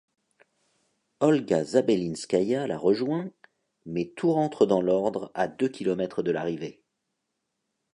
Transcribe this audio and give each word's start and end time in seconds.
Olga 1.19 1.63
Zabelinskaya 1.63 2.65
la 2.65 2.75
rejoint, 2.79 3.29
mais 3.85 4.07
tout 4.15 4.31
rentre 4.31 4.65
dans 4.65 4.81
l'ordre 4.81 5.29
à 5.35 5.47
deux 5.47 5.69
kilomètres 5.69 6.23
de 6.23 6.31
l'arrivée. 6.31 6.81